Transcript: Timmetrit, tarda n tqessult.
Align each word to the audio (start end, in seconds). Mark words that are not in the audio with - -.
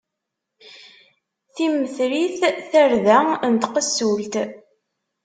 Timmetrit, 1.55 2.37
tarda 2.69 3.19
n 3.51 3.53
tqessult. 3.61 4.33